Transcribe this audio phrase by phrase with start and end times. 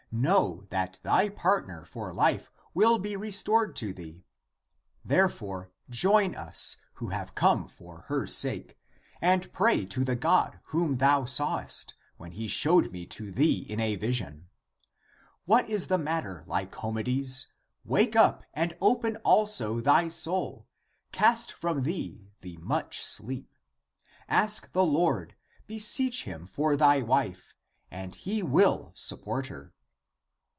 [0.13, 4.25] Know that thy partner for life will be restored to thee.
[5.05, 8.77] Therefore join us, who have come for her sake,
[9.21, 13.79] and pray to the God whom thou sawest, when He showed me to thee in
[13.79, 14.49] a vision!
[15.45, 17.47] What is the mat ter, Lycomedes?
[17.85, 20.67] Wake up and open also thy soul!
[21.13, 23.55] Cast from thee the much sleep!
[24.27, 25.37] Ask the Lord,
[25.67, 27.55] beseech Him for thy wife,
[27.89, 29.73] and He will support her."